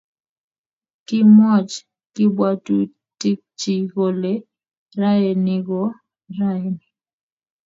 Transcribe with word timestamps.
Kimwoch 1.07 1.73
kabwatutikchi 2.15 3.73
kole 3.95 4.33
raini 4.99 5.55
ko 5.67 5.81
raini 6.37 6.85